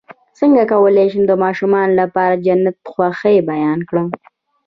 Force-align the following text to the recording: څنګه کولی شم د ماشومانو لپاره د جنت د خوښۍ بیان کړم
څنګه 0.39 0.63
کولی 0.71 1.05
شم 1.11 1.23
د 1.27 1.33
ماشومانو 1.43 1.93
لپاره 2.01 2.33
د 2.35 2.41
جنت 2.45 2.75
د 2.79 2.85
خوښۍ 2.91 3.37
بیان 3.51 3.79
کړم 3.89 4.07